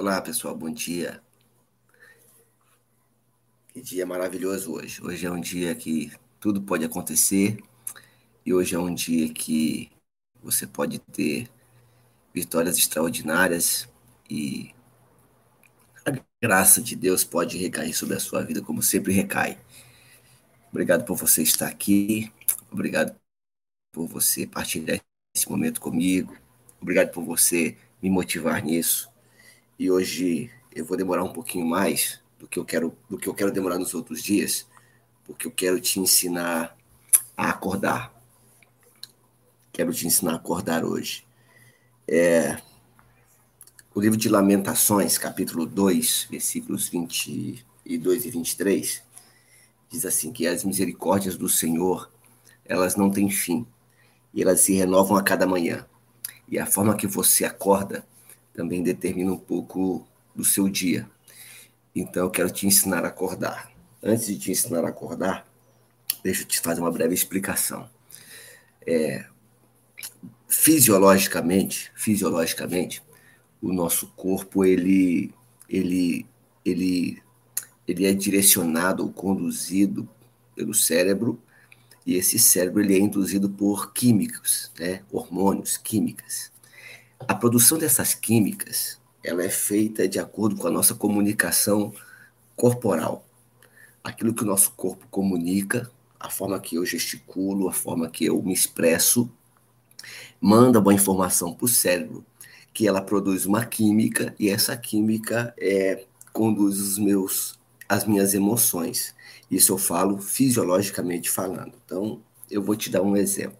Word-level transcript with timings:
Olá, 0.00 0.18
pessoal, 0.22 0.56
bom 0.56 0.70
dia. 0.70 1.22
Que 3.68 3.82
dia 3.82 4.06
maravilhoso 4.06 4.72
hoje. 4.72 4.98
Hoje 5.04 5.26
é 5.26 5.30
um 5.30 5.38
dia 5.38 5.74
que 5.74 6.10
tudo 6.40 6.62
pode 6.62 6.86
acontecer 6.86 7.58
e 8.46 8.54
hoje 8.54 8.74
é 8.74 8.78
um 8.78 8.94
dia 8.94 9.30
que 9.30 9.90
você 10.42 10.66
pode 10.66 11.00
ter 11.00 11.50
vitórias 12.32 12.78
extraordinárias 12.78 13.90
e 14.30 14.74
a 16.06 16.18
graça 16.42 16.80
de 16.80 16.96
Deus 16.96 17.22
pode 17.22 17.58
recair 17.58 17.92
sobre 17.92 18.16
a 18.16 18.20
sua 18.20 18.42
vida 18.42 18.62
como 18.62 18.82
sempre 18.82 19.12
recai. 19.12 19.58
Obrigado 20.70 21.04
por 21.04 21.18
você 21.18 21.42
estar 21.42 21.68
aqui. 21.68 22.32
Obrigado 22.72 23.14
por 23.92 24.06
você 24.06 24.46
partilhar 24.46 24.98
esse 25.36 25.46
momento 25.46 25.78
comigo. 25.78 26.34
Obrigado 26.80 27.10
por 27.10 27.22
você 27.22 27.76
me 28.02 28.08
motivar 28.08 28.64
nisso. 28.64 29.09
E 29.80 29.90
hoje 29.90 30.50
eu 30.74 30.84
vou 30.84 30.94
demorar 30.94 31.24
um 31.24 31.32
pouquinho 31.32 31.64
mais 31.64 32.20
do 32.38 32.46
que 32.46 32.58
eu 32.58 32.66
quero, 32.66 32.94
do 33.08 33.16
que 33.16 33.26
eu 33.26 33.32
quero 33.32 33.50
demorar 33.50 33.78
nos 33.78 33.94
outros 33.94 34.22
dias, 34.22 34.66
porque 35.24 35.46
eu 35.46 35.50
quero 35.50 35.80
te 35.80 35.98
ensinar 35.98 36.76
a 37.34 37.48
acordar. 37.48 38.12
Quero 39.72 39.90
te 39.94 40.06
ensinar 40.06 40.32
a 40.32 40.36
acordar 40.36 40.84
hoje. 40.84 41.26
É, 42.06 42.60
o 43.94 44.02
livro 44.02 44.18
de 44.18 44.28
Lamentações, 44.28 45.16
capítulo 45.16 45.64
2, 45.64 46.26
versículos 46.30 46.90
22 46.90 47.64
e 48.26 48.30
23, 48.30 49.02
diz 49.88 50.04
assim 50.04 50.30
que 50.30 50.46
as 50.46 50.62
misericórdias 50.62 51.38
do 51.38 51.48
Senhor, 51.48 52.12
elas 52.66 52.96
não 52.96 53.10
têm 53.10 53.30
fim, 53.30 53.66
e 54.34 54.42
elas 54.42 54.60
se 54.60 54.74
renovam 54.74 55.16
a 55.16 55.22
cada 55.22 55.46
manhã. 55.46 55.86
E 56.46 56.58
a 56.58 56.66
forma 56.66 56.94
que 56.94 57.06
você 57.06 57.46
acorda 57.46 58.04
também 58.52 58.82
determina 58.82 59.32
um 59.32 59.38
pouco 59.38 60.06
do 60.34 60.44
seu 60.44 60.68
dia. 60.68 61.08
Então 61.94 62.24
eu 62.24 62.30
quero 62.30 62.50
te 62.50 62.66
ensinar 62.66 63.04
a 63.04 63.08
acordar. 63.08 63.70
Antes 64.02 64.26
de 64.26 64.38
te 64.38 64.50
ensinar 64.50 64.84
a 64.84 64.88
acordar, 64.88 65.46
deixa 66.22 66.42
eu 66.42 66.46
te 66.46 66.60
fazer 66.60 66.80
uma 66.80 66.90
breve 66.90 67.14
explicação. 67.14 67.88
É, 68.86 69.26
fisiologicamente, 70.48 71.92
fisiologicamente, 71.94 73.02
o 73.60 73.72
nosso 73.72 74.08
corpo 74.08 74.64
ele 74.64 75.34
ele 75.68 76.26
ele 76.64 77.22
ele 77.86 78.06
é 78.06 78.12
direcionado 78.12 79.02
ou 79.02 79.12
conduzido 79.12 80.08
pelo 80.54 80.72
cérebro 80.72 81.40
e 82.06 82.14
esse 82.14 82.38
cérebro 82.38 82.82
ele 82.82 82.94
é 82.94 82.98
induzido 82.98 83.48
por 83.48 83.92
químicos, 83.92 84.70
né? 84.78 85.02
hormônios, 85.12 85.76
químicas. 85.76 86.50
A 87.28 87.34
produção 87.34 87.78
dessas 87.78 88.14
químicas 88.14 89.00
ela 89.22 89.44
é 89.44 89.50
feita 89.50 90.08
de 90.08 90.18
acordo 90.18 90.56
com 90.56 90.66
a 90.66 90.70
nossa 90.70 90.94
comunicação 90.94 91.92
corporal. 92.56 93.24
Aquilo 94.02 94.34
que 94.34 94.42
o 94.42 94.46
nosso 94.46 94.72
corpo 94.72 95.06
comunica, 95.10 95.90
a 96.18 96.30
forma 96.30 96.58
que 96.58 96.76
eu 96.76 96.86
gesticulo, 96.86 97.68
a 97.68 97.72
forma 97.72 98.08
que 98.08 98.24
eu 98.24 98.42
me 98.42 98.54
expresso, 98.54 99.30
manda 100.40 100.80
uma 100.80 100.94
informação 100.94 101.52
para 101.52 101.66
o 101.66 101.68
cérebro, 101.68 102.24
que 102.72 102.88
ela 102.88 103.02
produz 103.02 103.44
uma 103.44 103.64
química 103.66 104.34
e 104.38 104.48
essa 104.48 104.74
química 104.76 105.54
é, 105.58 106.04
conduz 106.32 106.80
os 106.80 106.98
meus, 106.98 107.58
as 107.86 108.06
minhas 108.06 108.32
emoções. 108.32 109.14
Isso 109.50 109.72
eu 109.72 109.78
falo 109.78 110.18
fisiologicamente 110.18 111.30
falando. 111.30 111.74
Então, 111.84 112.22
eu 112.50 112.62
vou 112.62 112.74
te 112.74 112.88
dar 112.88 113.02
um 113.02 113.16
exemplo. 113.16 113.58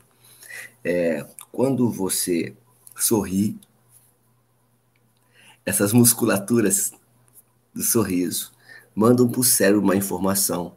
É, 0.82 1.26
quando 1.52 1.90
você 1.90 2.54
sorri, 3.02 3.58
essas 5.64 5.92
musculaturas 5.92 6.92
do 7.74 7.82
sorriso 7.82 8.52
mandam 8.94 9.28
para 9.28 9.40
o 9.40 9.44
cérebro 9.44 9.80
uma 9.80 9.96
informação 9.96 10.76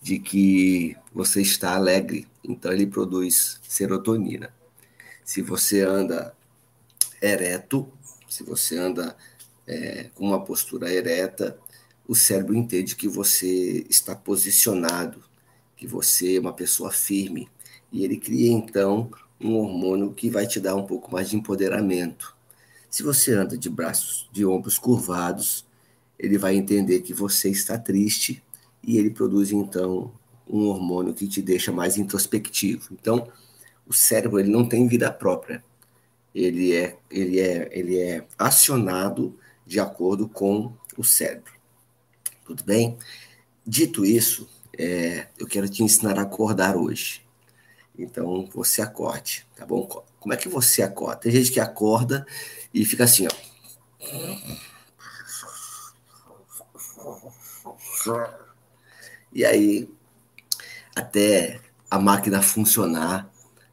de 0.00 0.18
que 0.18 0.96
você 1.14 1.40
está 1.40 1.74
alegre, 1.74 2.26
então 2.42 2.72
ele 2.72 2.86
produz 2.86 3.60
serotonina. 3.68 4.52
Se 5.24 5.40
você 5.40 5.82
anda 5.82 6.34
ereto, 7.20 7.90
se 8.28 8.42
você 8.42 8.76
anda 8.76 9.16
é, 9.66 10.10
com 10.14 10.26
uma 10.26 10.44
postura 10.44 10.92
ereta, 10.92 11.56
o 12.06 12.14
cérebro 12.14 12.54
entende 12.56 12.96
que 12.96 13.06
você 13.06 13.86
está 13.88 14.14
posicionado, 14.14 15.22
que 15.76 15.86
você 15.86 16.36
é 16.36 16.40
uma 16.40 16.52
pessoa 16.52 16.90
firme, 16.90 17.48
e 17.92 18.04
ele 18.04 18.16
cria 18.16 18.50
então 18.50 19.10
um 19.42 19.56
hormônio 19.56 20.12
que 20.12 20.30
vai 20.30 20.46
te 20.46 20.60
dar 20.60 20.74
um 20.74 20.86
pouco 20.86 21.12
mais 21.12 21.30
de 21.30 21.36
empoderamento. 21.36 22.36
Se 22.88 23.02
você 23.02 23.32
anda 23.32 23.56
de 23.56 23.68
braços, 23.68 24.28
de 24.32 24.44
ombros 24.44 24.78
curvados, 24.78 25.66
ele 26.18 26.38
vai 26.38 26.54
entender 26.54 27.00
que 27.00 27.12
você 27.12 27.50
está 27.50 27.78
triste 27.78 28.42
e 28.82 28.98
ele 28.98 29.10
produz 29.10 29.50
então 29.50 30.12
um 30.48 30.66
hormônio 30.66 31.14
que 31.14 31.26
te 31.26 31.40
deixa 31.40 31.72
mais 31.72 31.96
introspectivo. 31.96 32.88
Então, 32.92 33.28
o 33.86 33.92
cérebro 33.92 34.38
ele 34.38 34.50
não 34.50 34.68
tem 34.68 34.86
vida 34.86 35.10
própria. 35.10 35.64
Ele 36.34 36.74
é, 36.74 36.96
ele 37.10 37.40
é, 37.40 37.68
ele 37.72 37.98
é 37.98 38.26
acionado 38.38 39.36
de 39.66 39.80
acordo 39.80 40.28
com 40.28 40.72
o 40.96 41.04
cérebro. 41.04 41.52
Tudo 42.44 42.64
bem? 42.64 42.96
Dito 43.66 44.04
isso, 44.04 44.48
é, 44.76 45.28
eu 45.38 45.46
quero 45.46 45.68
te 45.68 45.82
ensinar 45.82 46.18
a 46.18 46.22
acordar 46.22 46.76
hoje. 46.76 47.21
Então, 47.98 48.48
você 48.52 48.80
acorde, 48.80 49.46
tá 49.54 49.66
bom? 49.66 49.86
Como 50.18 50.32
é 50.32 50.36
que 50.36 50.48
você 50.48 50.82
acorda? 50.82 51.20
Tem 51.20 51.32
gente 51.32 51.52
que 51.52 51.60
acorda 51.60 52.26
e 52.72 52.84
fica 52.84 53.04
assim, 53.04 53.26
ó. 53.26 53.52
E 59.32 59.44
aí, 59.44 59.88
até 60.94 61.60
a 61.90 61.98
máquina 61.98 62.42
funcionar, 62.42 63.30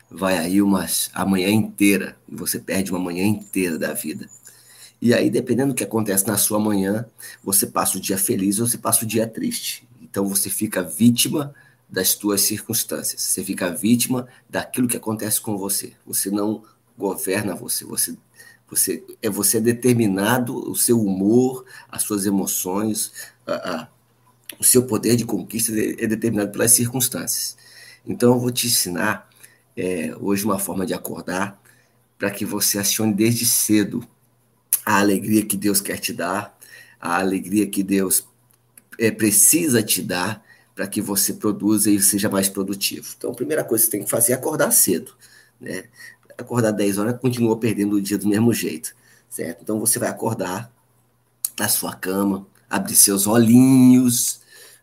vai 0.09 0.37
aí 0.37 0.61
umas, 0.61 1.09
a 1.13 1.25
manhã 1.25 1.49
inteira, 1.49 2.17
você 2.27 2.59
perde 2.59 2.91
uma 2.91 2.99
manhã 2.99 3.25
inteira 3.25 3.77
da 3.77 3.93
vida. 3.93 4.29
E 5.01 5.13
aí, 5.13 5.29
dependendo 5.29 5.73
do 5.73 5.75
que 5.75 5.83
acontece 5.83 6.27
na 6.27 6.37
sua 6.37 6.59
manhã, 6.59 7.05
você 7.43 7.65
passa 7.67 7.97
o 7.97 8.01
dia 8.01 8.17
feliz 8.17 8.59
ou 8.59 8.67
você 8.67 8.77
passa 8.77 9.05
o 9.05 9.07
dia 9.07 9.25
triste. 9.25 9.87
Então, 10.01 10.27
você 10.27 10.49
fica 10.49 10.83
vítima 10.83 11.53
das 11.89 12.13
tuas 12.13 12.41
circunstâncias. 12.41 13.21
Você 13.21 13.43
fica 13.43 13.71
vítima 13.71 14.27
daquilo 14.49 14.87
que 14.87 14.97
acontece 14.97 15.41
com 15.41 15.57
você. 15.57 15.93
Você 16.05 16.29
não 16.29 16.63
governa 16.97 17.55
você. 17.55 17.83
Você, 17.85 18.15
você 18.69 19.03
é 19.21 19.29
você 19.29 19.57
é 19.57 19.61
determinado, 19.61 20.55
o 20.69 20.75
seu 20.75 21.01
humor, 21.01 21.65
as 21.89 22.03
suas 22.03 22.25
emoções, 22.25 23.11
a, 23.45 23.53
a, 23.53 23.87
o 24.59 24.63
seu 24.63 24.85
poder 24.85 25.15
de 25.15 25.25
conquista 25.25 25.71
é 25.71 26.05
determinado 26.05 26.51
pelas 26.51 26.71
circunstâncias. 26.71 27.57
Então, 28.05 28.33
eu 28.33 28.39
vou 28.39 28.51
te 28.51 28.67
ensinar 28.67 29.29
é, 29.75 30.15
hoje 30.19 30.45
uma 30.45 30.59
forma 30.59 30.85
de 30.85 30.93
acordar 30.93 31.59
para 32.17 32.29
que 32.29 32.45
você 32.45 32.77
acione 32.77 33.13
desde 33.13 33.45
cedo 33.45 34.05
a 34.85 34.99
alegria 34.99 35.45
que 35.45 35.55
Deus 35.55 35.79
quer 35.79 35.97
te 35.97 36.11
dar, 36.11 36.57
a 36.99 37.17
alegria 37.19 37.67
que 37.67 37.81
Deus 37.81 38.27
é, 38.97 39.09
precisa 39.09 39.81
te 39.81 40.01
dar 40.01 40.43
para 40.79 40.87
que 40.87 41.01
você 41.01 41.33
produza 41.33 41.91
e 41.91 42.01
seja 42.01 42.29
mais 42.29 42.47
produtivo. 42.47 43.13
Então, 43.17 43.31
a 43.31 43.35
primeira 43.35 43.65
coisa 43.65 43.83
que 43.83 43.87
você 43.87 43.97
tem 43.97 44.05
que 44.05 44.09
fazer 44.09 44.31
é 44.31 44.35
acordar 44.35 44.71
cedo. 44.71 45.13
Né? 45.59 45.83
Acordar 46.37 46.71
10 46.71 46.99
horas 46.99 47.19
continua 47.19 47.59
perdendo 47.59 47.97
o 47.97 48.01
dia 48.01 48.17
do 48.17 48.29
mesmo 48.29 48.53
jeito, 48.53 48.95
certo? 49.29 49.61
Então, 49.61 49.77
você 49.77 49.99
vai 49.99 50.07
acordar 50.07 50.71
na 51.59 51.67
sua 51.67 51.93
cama, 51.93 52.47
abrir 52.69 52.95
seus 52.95 53.27
olhinhos, 53.27 54.39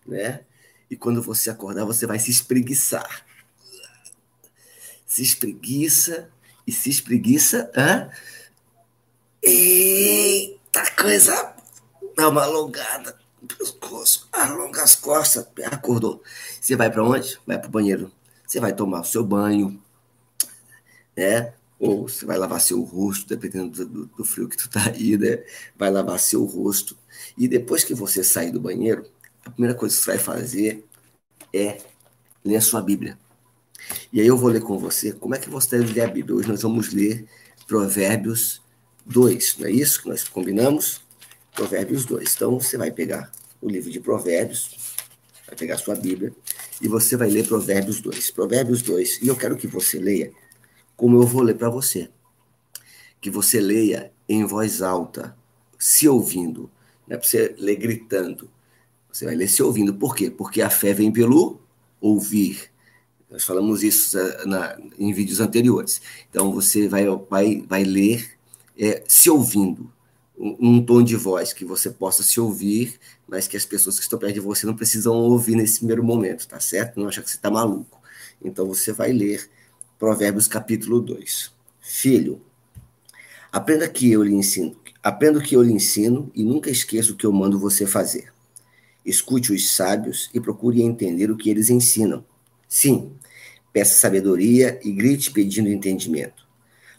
né? 0.07 0.41
E 0.91 0.97
quando 0.97 1.23
você 1.23 1.49
acordar, 1.49 1.87
você 1.87 2.07
vai 2.07 2.19
se 2.19 2.31
espreguiçar. 2.31 3.25
Se 5.07 5.23
espreguiça 5.23 6.29
e 6.67 6.73
se 6.73 6.91
espreguiça. 6.91 7.71
Hã? 7.75 8.11
Eita 9.43 10.91
coisa! 10.91 11.55
Dá 12.15 12.29
uma 12.29 12.43
alongada 12.43 13.17
pescoço, 13.47 14.29
alonga 14.33 14.83
as 14.83 14.95
costas, 14.95 15.47
acordou. 15.71 16.23
Você 16.61 16.77
vai 16.77 16.91
para 16.91 17.05
onde? 17.05 17.39
Vai 17.47 17.59
para 17.59 17.69
o 17.69 17.71
banheiro. 17.71 18.11
Você 18.47 18.61
vai 18.61 18.73
tomar 18.75 19.01
o 19.01 19.05
seu 19.05 19.25
banho, 19.25 19.81
né? 21.17 21.53
Ou 21.79 22.09
você 22.09 22.25
vai 22.25 22.39
lavar 22.39 22.61
seu 22.61 22.81
rosto, 22.83 23.29
dependendo 23.29 23.85
do, 23.85 24.07
do 24.07 24.25
frio 24.25 24.49
que 24.49 24.57
tu 24.57 24.69
tá 24.71 24.91
aí, 24.91 25.17
né? 25.17 25.45
Vai 25.77 25.91
lavar 25.91 26.19
seu 26.19 26.45
rosto. 26.45 26.97
E 27.37 27.47
depois 27.47 27.85
que 27.85 27.95
você 27.95 28.25
sair 28.25 28.51
do 28.51 28.61
banheiro, 28.61 29.05
a 29.45 29.51
primeira 29.51 29.77
coisa 29.77 29.95
que 29.95 30.03
você 30.03 30.11
vai 30.13 30.19
fazer 30.19 30.85
é 31.53 31.79
ler 32.45 32.57
a 32.57 32.61
sua 32.61 32.81
Bíblia. 32.81 33.19
E 34.13 34.21
aí 34.21 34.27
eu 34.27 34.37
vou 34.37 34.49
ler 34.49 34.63
com 34.63 34.79
você 34.79 35.13
como 35.13 35.35
é 35.35 35.39
que 35.39 35.51
você 35.51 35.79
deve 35.79 35.93
ler 35.93 36.03
a 36.03 36.09
Bíblia. 36.09 36.37
Hoje 36.37 36.49
nós 36.49 36.63
vamos 36.63 36.93
ler 36.93 37.27
Provérbios 37.67 38.63
2, 39.05 39.59
não 39.59 39.67
é 39.67 39.71
isso 39.71 40.03
que 40.03 40.09
nós 40.09 40.27
combinamos? 40.29 41.01
Provérbios 41.57 42.05
2. 42.05 42.35
Então 42.37 42.61
você 42.61 42.77
vai 42.77 42.93
pegar 42.93 43.33
o 43.61 43.69
livro 43.69 43.91
de 43.91 43.99
Provérbios, 43.99 44.95
vai 45.47 45.57
pegar 45.57 45.75
a 45.75 45.79
sua 45.79 45.97
Bíblia 45.97 46.33
e 46.81 46.87
você 46.87 47.17
vai 47.17 47.31
ler 47.31 47.49
Provérbios 47.49 48.01
2. 48.01 48.31
Provérbios 48.31 48.83
2. 48.83 49.23
E 49.23 49.29
eu 49.29 49.35
quero 49.35 49.57
que 49.57 49.67
você 49.67 49.99
leia 49.99 50.33
como 50.95 51.17
eu 51.17 51.27
vou 51.27 51.43
ler 51.43 51.57
para 51.57 51.71
você. 51.71 52.11
Que 53.21 53.31
você 53.31 53.59
leia 53.59 54.13
em 54.29 54.45
voz 54.45 54.83
alta, 54.83 55.37
se 55.79 56.07
ouvindo. 56.07 56.71
Não 57.09 57.17
é 57.17 57.19
para 57.19 57.27
você 57.27 57.55
ler 57.59 57.77
gritando. 57.77 58.51
Você 59.11 59.25
vai 59.25 59.35
ler 59.35 59.49
se 59.49 59.63
ouvindo. 59.63 59.95
Por 59.95 60.15
quê? 60.15 60.31
Porque 60.31 60.61
a 60.61 60.69
fé 60.69 60.93
vem 60.93 61.11
pelo 61.11 61.59
ouvir. 62.01 62.71
Nós 63.31 63.45
falamos 63.45 63.83
isso 63.83 64.19
eh, 64.19 64.45
na, 64.45 64.79
em 64.99 65.13
vídeos 65.13 65.41
anteriores. 65.41 66.03
Então 66.29 66.53
você 66.53 66.87
vai, 66.87 67.07
vai, 67.31 67.65
vai 67.67 67.83
ler 67.83 68.37
é, 68.79 69.03
se 69.09 69.31
ouvindo. 69.31 69.91
Um, 70.39 70.85
tom 70.85 71.03
de 71.03 71.17
voz 71.17 71.55
que 71.55 71.65
você 71.65 71.91
possa 71.91 72.23
se 72.23 72.39
ouvir, 72.39 72.99
mas 73.27 73.49
que 73.49 73.57
as 73.57 73.65
pessoas 73.65 73.97
que 73.97 74.03
estão 74.03 74.19
perto 74.19 74.35
de 74.35 74.41
você 74.41 74.67
não 74.67 74.77
precisam 74.77 75.15
ouvir 75.15 75.57
nesse 75.57 75.79
primeiro 75.79 76.05
momento, 76.05 76.47
tá 76.47 76.61
certo? 76.61 77.01
Não 77.01 77.09
achar 77.09 77.23
que 77.23 77.31
você 77.31 77.37
está 77.37 77.51
maluco. 77.51 77.99
Então 78.45 78.67
você 78.67 78.93
vai 78.93 79.13
ler 79.13 79.49
Provérbios 79.99 80.47
capítulo 80.47 81.01
2. 81.01 81.51
Filho, 81.81 82.43
aprenda 83.51 83.89
que 83.89 84.13
eu 84.13 84.23
lhe 84.23 84.35
ensino, 84.35 84.77
aprenda 85.03 85.39
o 85.39 85.43
que 85.43 85.57
eu 85.57 85.63
lhe 85.63 85.73
ensino 85.73 86.31
e 86.35 86.45
nunca 86.45 86.71
esqueça 86.71 87.13
o 87.13 87.17
que 87.17 87.25
eu 87.25 87.33
mando 87.33 87.59
você 87.59 87.87
fazer. 87.87 88.31
Escute 89.05 89.53
os 89.53 89.71
sábios 89.71 90.29
e 90.35 90.41
procure 90.41 90.83
entender 90.83 91.31
o 91.31 91.37
que 91.37 91.49
eles 91.49 91.71
ensinam. 91.71 92.25
Sim, 92.69 93.13
peça 93.73 93.95
sabedoria 93.95 94.79
e 94.83 94.93
grite 94.93 95.31
pedindo 95.31 95.69
entendimento. 95.69 96.47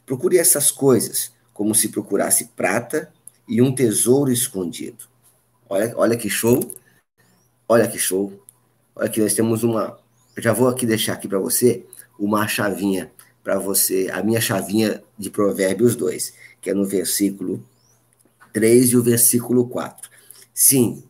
Procure 0.05 0.37
essas 0.37 0.71
coisas 0.71 1.33
como 1.53 1.75
se 1.75 1.89
procurasse 1.89 2.45
prata 2.55 3.11
e 3.47 3.61
um 3.61 3.73
tesouro 3.73 4.31
escondido. 4.31 5.05
Olha, 5.69 5.93
olha 5.95 6.17
que 6.17 6.29
show! 6.29 6.71
Olha 7.67 7.87
que 7.87 7.97
show! 7.97 8.33
Olha 8.95 9.09
que 9.09 9.21
nós 9.21 9.33
temos 9.33 9.63
uma. 9.63 9.97
Eu 10.35 10.43
já 10.43 10.53
vou 10.53 10.67
aqui 10.67 10.85
deixar 10.85 11.13
aqui 11.13 11.27
para 11.27 11.39
você 11.39 11.85
uma 12.19 12.47
chavinha 12.47 13.11
para 13.47 13.57
você, 13.57 14.09
a 14.11 14.21
minha 14.21 14.41
chavinha 14.41 15.01
de 15.17 15.29
Provérbios 15.29 15.95
2, 15.95 16.33
que 16.59 16.69
é 16.69 16.73
no 16.73 16.83
versículo 16.83 17.63
3 18.51 18.89
e 18.89 18.97
o 18.97 19.01
versículo 19.01 19.69
4. 19.69 20.09
Sim, 20.53 21.01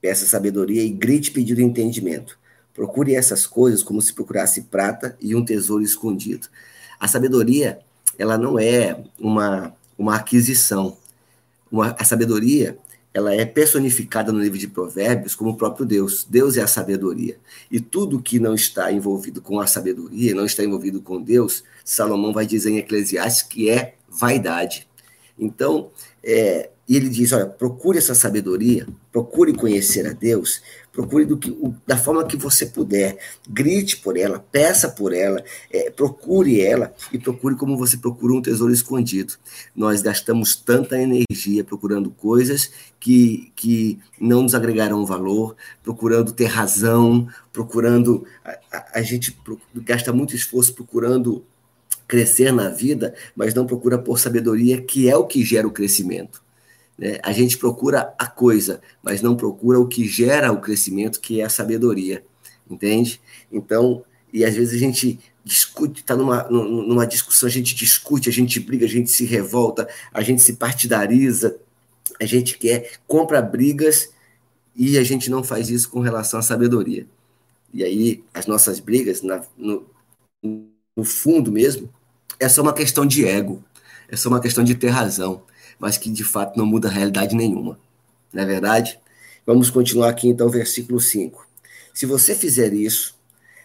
peça 0.00 0.24
sabedoria 0.24 0.82
e 0.82 0.88
grite 0.88 1.30
pedindo 1.30 1.60
entendimento. 1.60 2.38
Procure 2.72 3.14
essas 3.14 3.46
coisas 3.46 3.82
como 3.82 4.00
se 4.00 4.14
procurasse 4.14 4.62
prata 4.62 5.14
e 5.20 5.34
um 5.34 5.44
tesouro 5.44 5.84
escondido. 5.84 6.48
A 6.98 7.06
sabedoria, 7.06 7.80
ela 8.16 8.38
não 8.38 8.58
é 8.58 9.04
uma, 9.18 9.76
uma 9.98 10.16
aquisição. 10.16 10.96
Uma, 11.74 11.96
a 11.98 12.04
sabedoria, 12.04 12.78
ela 13.12 13.34
é 13.34 13.44
personificada 13.44 14.30
no 14.30 14.38
livro 14.38 14.56
de 14.56 14.68
Provérbios 14.68 15.34
como 15.34 15.50
o 15.50 15.56
próprio 15.56 15.84
Deus. 15.84 16.24
Deus 16.30 16.56
é 16.56 16.62
a 16.62 16.68
sabedoria. 16.68 17.36
E 17.68 17.80
tudo 17.80 18.22
que 18.22 18.38
não 18.38 18.54
está 18.54 18.92
envolvido 18.92 19.42
com 19.42 19.58
a 19.58 19.66
sabedoria, 19.66 20.36
não 20.36 20.46
está 20.46 20.62
envolvido 20.62 21.02
com 21.02 21.20
Deus, 21.20 21.64
Salomão 21.84 22.32
vai 22.32 22.46
dizer 22.46 22.70
em 22.70 22.78
Eclesiastes 22.78 23.42
que 23.42 23.68
é 23.68 23.94
vaidade. 24.08 24.86
Então, 25.36 25.90
é, 26.22 26.70
ele 26.88 27.08
diz: 27.08 27.32
olha, 27.32 27.46
procure 27.46 27.98
essa 27.98 28.14
sabedoria, 28.14 28.86
procure 29.10 29.52
conhecer 29.52 30.06
a 30.06 30.12
Deus, 30.12 30.62
procure 30.94 31.24
do 31.24 31.36
que, 31.36 31.50
o, 31.50 31.74
da 31.84 31.98
forma 31.98 32.24
que 32.24 32.36
você 32.36 32.66
puder, 32.66 33.18
grite 33.50 33.96
por 33.96 34.16
ela, 34.16 34.38
peça 34.38 34.88
por 34.88 35.12
ela, 35.12 35.42
é, 35.70 35.90
procure 35.90 36.60
ela 36.60 36.94
e 37.12 37.18
procure 37.18 37.56
como 37.56 37.76
você 37.76 37.96
procura 37.96 38.32
um 38.32 38.40
tesouro 38.40 38.72
escondido. 38.72 39.34
Nós 39.74 40.00
gastamos 40.00 40.54
tanta 40.54 40.96
energia 40.96 41.64
procurando 41.64 42.10
coisas 42.10 42.70
que, 43.00 43.52
que 43.56 43.98
não 44.20 44.42
nos 44.42 44.54
agregarão 44.54 45.04
valor, 45.04 45.56
procurando 45.82 46.32
ter 46.32 46.46
razão, 46.46 47.28
procurando. 47.52 48.24
A, 48.44 48.50
a, 48.72 48.84
a 49.00 49.02
gente 49.02 49.36
gasta 49.74 50.12
muito 50.12 50.36
esforço 50.36 50.72
procurando 50.72 51.44
crescer 52.06 52.52
na 52.52 52.68
vida, 52.68 53.14
mas 53.34 53.52
não 53.52 53.66
procura 53.66 53.98
por 53.98 54.20
sabedoria, 54.20 54.80
que 54.80 55.08
é 55.08 55.16
o 55.16 55.26
que 55.26 55.44
gera 55.44 55.66
o 55.66 55.72
crescimento. 55.72 56.43
Né? 56.98 57.18
A 57.22 57.32
gente 57.32 57.58
procura 57.58 58.14
a 58.18 58.26
coisa, 58.26 58.80
mas 59.02 59.20
não 59.20 59.36
procura 59.36 59.78
o 59.78 59.88
que 59.88 60.06
gera 60.06 60.52
o 60.52 60.60
crescimento, 60.60 61.20
que 61.20 61.40
é 61.40 61.44
a 61.44 61.48
sabedoria, 61.48 62.24
entende? 62.70 63.20
Então, 63.50 64.04
e 64.32 64.44
às 64.44 64.54
vezes 64.54 64.74
a 64.74 64.78
gente 64.78 65.18
discute, 65.44 66.00
está 66.00 66.16
numa, 66.16 66.44
numa 66.44 67.06
discussão, 67.06 67.46
a 67.46 67.52
gente 67.52 67.74
discute, 67.74 68.28
a 68.28 68.32
gente 68.32 68.58
briga, 68.58 68.86
a 68.86 68.88
gente 68.88 69.10
se 69.10 69.24
revolta, 69.24 69.88
a 70.12 70.22
gente 70.22 70.42
se 70.42 70.54
partidariza, 70.54 71.56
a 72.20 72.24
gente 72.24 72.56
quer, 72.56 72.98
compra 73.06 73.42
brigas 73.42 74.10
e 74.74 74.96
a 74.96 75.04
gente 75.04 75.30
não 75.30 75.44
faz 75.44 75.68
isso 75.68 75.90
com 75.90 76.00
relação 76.00 76.40
à 76.40 76.42
sabedoria. 76.42 77.06
E 77.72 77.84
aí 77.84 78.24
as 78.32 78.46
nossas 78.46 78.80
brigas, 78.80 79.20
na, 79.20 79.42
no, 79.56 79.84
no 80.42 81.04
fundo 81.04 81.52
mesmo, 81.52 81.92
é 82.40 82.48
só 82.48 82.62
uma 82.62 82.72
questão 82.72 83.04
de 83.04 83.26
ego, 83.26 83.62
é 84.08 84.16
só 84.16 84.28
uma 84.28 84.40
questão 84.40 84.64
de 84.64 84.74
ter 84.74 84.88
razão 84.88 85.42
mas 85.84 85.98
que 85.98 86.10
de 86.10 86.24
fato 86.24 86.56
não 86.56 86.64
muda 86.64 86.88
realidade 86.88 87.36
nenhuma. 87.36 87.78
Não 88.32 88.42
é 88.42 88.46
verdade? 88.46 88.98
Vamos 89.44 89.68
continuar 89.68 90.08
aqui 90.08 90.26
então, 90.26 90.48
versículo 90.48 90.98
5. 90.98 91.46
Se 91.92 92.06
você 92.06 92.34
fizer 92.34 92.72
isso, 92.72 93.14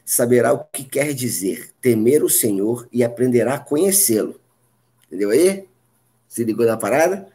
saberá 0.04 0.52
o 0.52 0.66
que 0.66 0.84
quer 0.84 1.14
dizer 1.14 1.72
temer 1.82 2.22
o 2.22 2.30
Senhor 2.30 2.86
e 2.92 3.06
aprenderá 3.06 3.54
a 3.54 3.60
conhecê-lo. 3.60 4.38
Entendeu 5.08 5.30
aí? 5.30 5.66
Se 6.28 6.44
ligou 6.44 6.66
na 6.66 6.76
parada? 6.76 7.26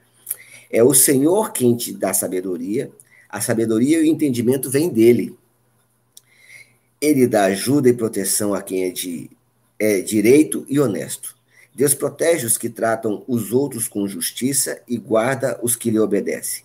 É 0.70 0.84
o 0.84 0.92
Senhor 0.92 1.54
quem 1.54 1.74
te 1.74 1.90
dá 1.90 2.12
sabedoria, 2.12 2.92
a 3.26 3.40
sabedoria 3.40 4.00
e 4.00 4.02
o 4.02 4.04
entendimento 4.04 4.68
vêm 4.68 4.90
dele. 4.90 5.34
Ele 7.00 7.26
dá 7.26 7.46
ajuda 7.46 7.88
e 7.88 7.94
proteção 7.94 8.52
a 8.52 8.60
quem 8.60 8.84
é, 8.84 8.90
de, 8.90 9.30
é 9.78 10.02
direito 10.02 10.66
e 10.68 10.78
honesto. 10.78 11.33
Deus 11.74 11.92
protege 11.92 12.46
os 12.46 12.56
que 12.56 12.70
tratam 12.70 13.24
os 13.26 13.52
outros 13.52 13.88
com 13.88 14.06
justiça 14.06 14.80
e 14.86 14.96
guarda 14.96 15.58
os 15.62 15.74
que 15.74 15.90
lhe 15.90 15.98
obedecem. 15.98 16.62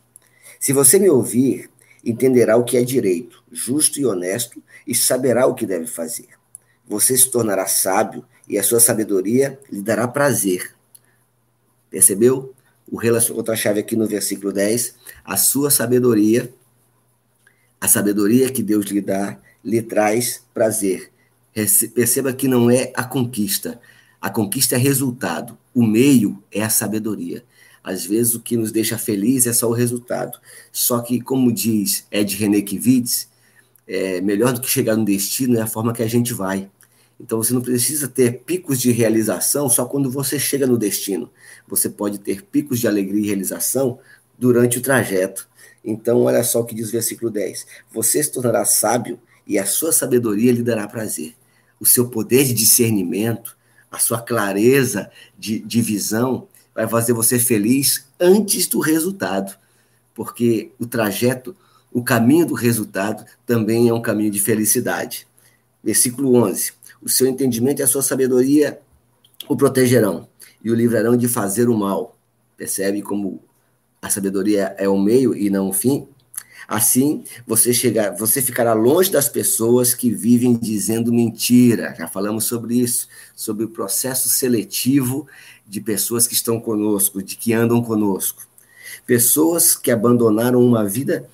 Se 0.60 0.72
você 0.72 1.00
me 1.00 1.10
ouvir, 1.10 1.70
entenderá 2.06 2.56
o 2.58 2.64
que 2.64 2.78
é 2.78 2.84
direito, 2.84 3.44
justo 3.52 4.00
e 4.00 4.06
honesto 4.06 4.62
e 4.86 4.94
saberá 4.94 5.48
o 5.48 5.56
que 5.56 5.66
deve 5.66 5.88
fazer. 5.88 6.28
Você 6.88 7.18
se 7.18 7.30
tornará 7.30 7.66
sábio 7.66 8.24
e 8.48 8.58
a 8.58 8.64
sua 8.64 8.80
sabedoria 8.80 9.60
lhe 9.72 9.82
dará 9.82 10.08
prazer. 10.08 10.76
Percebeu? 11.90 12.54
O 12.92 12.98
relacion... 12.98 13.36
outra 13.36 13.56
chave 13.56 13.80
aqui 13.80 13.96
no 13.96 14.08
versículo 14.08 14.52
10, 14.52 14.96
a 15.24 15.38
sua 15.38 15.70
sabedoria, 15.70 16.52
a 17.80 17.88
sabedoria 17.88 18.52
que 18.52 18.64
Deus 18.64 18.86
lhe 18.86 19.02
dá, 19.02 19.40
lhe 19.64 19.82
traz 19.82 20.44
prazer. 20.54 21.12
Perceba 21.94 22.34
que 22.34 22.48
não 22.48 22.70
é 22.70 22.92
a 22.96 23.04
conquista, 23.04 23.80
a 24.22 24.30
conquista 24.30 24.76
é 24.76 24.78
resultado, 24.78 25.58
o 25.74 25.84
meio 25.84 26.44
é 26.52 26.62
a 26.62 26.70
sabedoria. 26.70 27.44
Às 27.84 28.06
vezes 28.06 28.36
o 28.36 28.42
que 28.42 28.58
nos 28.58 28.72
deixa 28.72 28.98
feliz 28.98 29.48
é 29.48 29.54
só 29.54 29.70
o 29.70 29.74
resultado. 29.74 30.38
Só 30.72 31.00
que, 31.00 31.22
como 31.22 31.52
diz 31.52 32.06
Ed 32.12 32.36
René 32.36 32.62
Kivitz, 32.62 33.30
é, 33.88 34.22
melhor 34.22 34.54
do 34.54 34.62
que 34.62 34.70
chegar 34.70 34.96
no 34.96 35.06
destino 35.06 35.58
é 35.58 35.62
a 35.62 35.68
forma 35.68 35.94
que 35.94 36.04
a 36.04 36.08
gente 36.08 36.34
vai. 36.34 36.70
Então 37.20 37.38
você 37.38 37.54
não 37.54 37.62
precisa 37.62 38.08
ter 38.08 38.44
picos 38.44 38.80
de 38.80 38.92
realização 38.92 39.70
só 39.70 39.86
quando 39.86 40.12
você 40.12 40.38
chega 40.38 40.68
no 40.68 40.78
destino. 40.78 41.30
Você 41.68 41.90
pode 41.90 42.20
ter 42.20 42.44
picos 42.44 42.80
de 42.80 42.88
alegria 42.88 43.24
e 43.24 43.28
realização 43.28 44.00
durante 44.38 44.78
o 44.78 44.82
trajeto. 44.82 45.48
Então, 45.84 46.22
olha 46.22 46.44
só 46.44 46.62
o 46.62 46.66
que 46.66 46.76
diz 46.76 46.90
o 46.90 46.92
versículo 46.92 47.32
10. 47.32 47.66
Você 47.92 48.22
se 48.22 48.32
tornará 48.32 48.66
sábio 48.66 49.20
e 49.48 49.58
a 49.58 49.66
sua 49.66 49.92
sabedoria 49.92 50.52
lhe 50.52 50.64
dará 50.64 50.88
prazer. 50.88 51.36
O 51.80 51.86
seu 51.86 52.10
poder 52.10 52.46
de 52.46 52.54
discernimento, 52.54 53.58
a 53.92 53.98
sua 54.00 54.22
clareza 54.22 55.10
de, 55.38 55.60
de 55.60 55.82
visão 55.82 56.48
vai 56.74 56.88
fazer 56.88 57.14
você 57.14 57.40
feliz 57.40 58.08
antes 58.20 58.68
do 58.68 58.80
resultado, 58.80 59.58
porque 60.14 60.72
o 60.80 60.86
trajeto, 60.86 61.56
o 61.92 62.04
caminho 62.04 62.46
do 62.46 62.54
resultado 62.54 63.26
também 63.46 63.90
é 63.90 63.94
um 63.94 64.02
caminho 64.02 64.32
de 64.32 64.40
felicidade. 64.40 65.28
Versículo 65.84 66.36
11: 66.36 66.74
O 67.02 67.10
seu 67.10 67.28
entendimento 67.28 67.80
e 67.80 67.84
a 67.84 67.88
sua 67.88 68.02
sabedoria 68.02 68.80
o 69.48 69.56
protegerão 69.56 70.28
e 70.64 70.70
o 70.70 70.76
livrarão 70.76 71.18
de 71.18 71.28
fazer 71.28 71.70
o 71.70 71.78
mal. 71.78 72.18
Percebe 72.58 73.02
como 73.02 73.42
a 74.02 74.10
sabedoria 74.10 74.76
é 74.78 74.88
o 74.88 74.98
meio 74.98 75.36
e 75.36 75.50
não 75.50 75.70
o 75.70 75.74
fim? 75.74 76.08
Assim, 76.70 77.24
você 77.48 77.74
chegar, 77.74 78.16
você 78.16 78.44
ficará 78.44 78.74
longe 78.74 79.10
das 79.10 79.28
pessoas 79.28 79.96
que 79.96 80.12
vivem 80.12 80.56
dizendo 80.56 81.12
mentira. 81.12 81.96
Já 81.98 82.08
falamos 82.08 82.46
sobre 82.46 82.76
isso, 82.76 83.08
sobre 83.36 83.66
o 83.66 83.70
processo 83.70 84.30
seletivo 84.30 85.28
de 85.68 85.82
pessoas 85.82 86.28
que 86.28 86.36
estão 86.36 86.60
conosco, 86.60 87.24
de 87.24 87.36
que 87.36 87.54
andam 87.54 87.82
conosco. 87.82 88.44
Pessoas 89.08 89.76
que 89.76 89.90
abandonaram 89.90 90.62
uma 90.62 90.86
vida. 90.86 91.28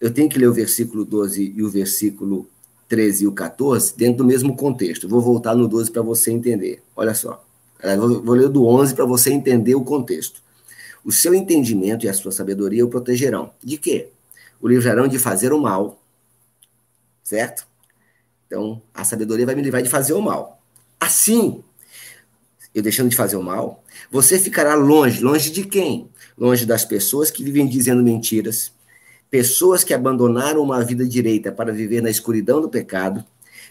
Eu 0.00 0.12
tenho 0.12 0.28
que 0.28 0.36
ler 0.36 0.48
o 0.48 0.52
versículo 0.52 1.04
12 1.04 1.54
e 1.56 1.62
o 1.62 1.70
versículo 1.70 2.48
13 2.88 3.22
e 3.22 3.26
o 3.28 3.32
14 3.32 3.96
dentro 3.96 4.18
do 4.18 4.24
mesmo 4.24 4.56
contexto. 4.56 5.08
Vou 5.08 5.20
voltar 5.20 5.54
no 5.54 5.68
12 5.68 5.92
para 5.92 6.02
você 6.02 6.32
entender. 6.32 6.82
Olha 6.96 7.14
só. 7.14 7.44
Vou 8.24 8.34
ler 8.34 8.48
do 8.48 8.66
11 8.66 8.96
para 8.96 9.04
você 9.04 9.30
entender 9.30 9.76
o 9.76 9.84
contexto. 9.84 10.42
O 11.04 11.12
seu 11.12 11.32
entendimento 11.34 12.04
e 12.04 12.08
a 12.08 12.12
sua 12.12 12.32
sabedoria 12.32 12.84
o 12.84 12.88
protegerão. 12.88 13.52
De 13.62 13.78
quê? 13.78 14.08
O 14.60 14.68
livrarão 14.68 15.08
de 15.08 15.18
fazer 15.18 15.52
o 15.52 15.60
mal. 15.60 16.02
Certo? 17.22 17.66
Então, 18.46 18.82
a 18.92 19.04
sabedoria 19.04 19.46
vai 19.46 19.54
me 19.54 19.62
livrar 19.62 19.82
de 19.82 19.88
fazer 19.88 20.12
o 20.12 20.20
mal. 20.20 20.60
Assim, 20.98 21.62
eu 22.74 22.82
deixando 22.82 23.08
de 23.08 23.16
fazer 23.16 23.36
o 23.36 23.42
mal, 23.42 23.82
você 24.10 24.38
ficará 24.38 24.74
longe. 24.74 25.22
Longe 25.22 25.50
de 25.50 25.64
quem? 25.64 26.10
Longe 26.36 26.66
das 26.66 26.84
pessoas 26.84 27.30
que 27.30 27.44
vivem 27.44 27.66
dizendo 27.66 28.02
mentiras, 28.02 28.72
pessoas 29.30 29.84
que 29.84 29.94
abandonaram 29.94 30.62
uma 30.62 30.82
vida 30.84 31.06
direita 31.06 31.52
para 31.52 31.72
viver 31.72 32.02
na 32.02 32.10
escuridão 32.10 32.60
do 32.60 32.68
pecado, 32.68 33.24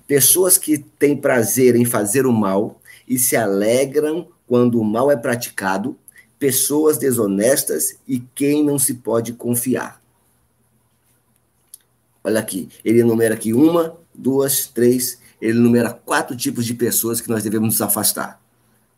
pessoas 0.07 0.57
que 0.57 0.77
têm 0.77 1.15
prazer 1.15 1.75
em 1.75 1.85
fazer 1.85 2.25
o 2.25 2.31
mal 2.31 2.81
e 3.07 3.19
se 3.19 3.35
alegram 3.35 4.27
quando 4.47 4.79
o 4.79 4.83
mal 4.83 5.11
é 5.11 5.15
praticado, 5.15 5.97
pessoas 6.37 6.97
desonestas 6.97 7.99
e 8.07 8.19
quem 8.33 8.63
não 8.63 8.79
se 8.79 8.95
pode 8.95 9.33
confiar. 9.33 10.01
Olha 12.23 12.39
aqui, 12.39 12.69
ele 12.83 12.99
enumera 12.99 13.33
aqui 13.33 13.53
uma, 13.53 13.97
duas, 14.13 14.67
três, 14.67 15.19
ele 15.41 15.57
enumera 15.57 15.91
quatro 15.91 16.35
tipos 16.35 16.65
de 16.65 16.73
pessoas 16.73 17.21
que 17.21 17.29
nós 17.29 17.43
devemos 17.43 17.69
nos 17.69 17.81
afastar. 17.81 18.41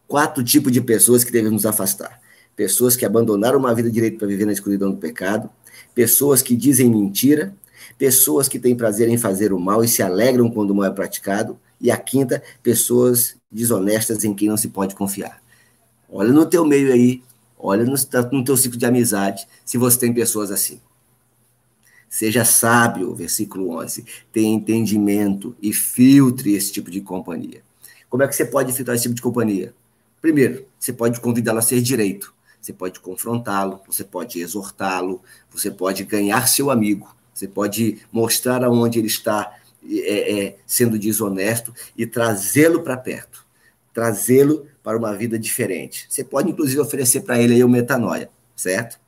Quatro 0.07 0.43
tipos 0.43 0.71
de 0.71 0.81
pessoas 0.81 1.23
que 1.23 1.31
devemos 1.31 1.63
nos 1.63 1.65
afastar. 1.65 2.19
Pessoas 2.55 2.95
que 2.95 3.05
abandonaram 3.05 3.59
uma 3.59 3.73
vida 3.73 3.89
direita 3.89 4.17
para 4.17 4.27
viver 4.27 4.45
na 4.45 4.51
escuridão 4.51 4.91
do 4.91 4.97
pecado, 4.97 5.49
pessoas 5.93 6.41
que 6.41 6.55
dizem 6.55 6.89
mentira, 6.89 7.55
pessoas 7.97 8.47
que 8.47 8.59
têm 8.59 8.75
prazer 8.75 9.07
em 9.07 9.17
fazer 9.17 9.53
o 9.53 9.59
mal 9.59 9.83
e 9.83 9.87
se 9.87 10.01
alegram 10.01 10.49
quando 10.49 10.71
o 10.71 10.75
mal 10.75 10.85
é 10.85 10.91
praticado, 10.91 11.57
e 11.79 11.89
a 11.89 11.97
quinta, 11.97 12.43
pessoas 12.61 13.35
desonestas 13.51 14.23
em 14.23 14.33
quem 14.33 14.49
não 14.49 14.57
se 14.57 14.69
pode 14.69 14.95
confiar. 14.95 15.41
Olha 16.09 16.31
no 16.31 16.45
teu 16.45 16.65
meio 16.65 16.91
aí, 16.91 17.23
olha 17.57 17.85
no, 17.85 17.95
no 18.31 18.43
teu 18.43 18.57
ciclo 18.57 18.77
de 18.77 18.85
amizade, 18.85 19.47
se 19.65 19.77
você 19.77 19.97
tem 19.99 20.13
pessoas 20.13 20.51
assim. 20.51 20.79
Seja 22.11 22.43
sábio, 22.43 23.15
versículo 23.15 23.69
11. 23.69 24.05
Tenha 24.33 24.53
entendimento 24.53 25.55
e 25.61 25.71
filtre 25.71 26.53
esse 26.53 26.69
tipo 26.69 26.91
de 26.91 26.99
companhia. 26.99 27.63
Como 28.09 28.21
é 28.21 28.27
que 28.27 28.35
você 28.35 28.43
pode 28.43 28.73
filtrar 28.73 28.95
esse 28.95 29.03
tipo 29.03 29.15
de 29.15 29.21
companhia? 29.21 29.73
Primeiro, 30.21 30.65
você 30.77 30.91
pode 30.91 31.21
convidá-lo 31.21 31.59
a 31.59 31.61
ser 31.61 31.81
direito. 31.81 32.33
Você 32.59 32.73
pode 32.73 32.99
confrontá-lo, 32.99 33.79
você 33.87 34.03
pode 34.03 34.41
exortá-lo, 34.41 35.21
você 35.49 35.71
pode 35.71 36.03
ganhar 36.03 36.49
seu 36.49 36.69
amigo, 36.69 37.15
você 37.33 37.47
pode 37.47 37.99
mostrar 38.11 38.61
aonde 38.65 38.99
ele 38.99 39.07
está 39.07 39.57
é, 39.89 40.47
é, 40.47 40.57
sendo 40.67 40.99
desonesto 40.99 41.73
e 41.97 42.05
trazê-lo 42.05 42.83
para 42.83 42.97
perto, 42.97 43.45
trazê-lo 43.93 44.67
para 44.83 44.97
uma 44.97 45.15
vida 45.15 45.39
diferente. 45.39 46.07
Você 46.09 46.25
pode, 46.25 46.51
inclusive, 46.51 46.81
oferecer 46.81 47.21
para 47.21 47.39
ele 47.39 47.53
aí 47.53 47.63
o 47.63 47.69
metanoia, 47.69 48.29
certo? 48.53 48.99